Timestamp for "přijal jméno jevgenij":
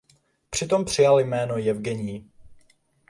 0.85-2.23